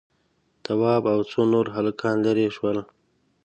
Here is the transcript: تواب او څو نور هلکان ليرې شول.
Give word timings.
تواب 0.63 1.03
او 1.13 1.19
څو 1.31 1.41
نور 1.53 1.65
هلکان 1.77 2.15
ليرې 2.25 2.47
شول. 2.55 2.77